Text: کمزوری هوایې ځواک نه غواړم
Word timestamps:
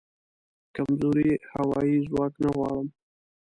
کمزوری 0.75 1.31
هوایې 1.55 1.97
ځواک 2.07 2.33
نه 2.43 2.49
غواړم 2.55 2.87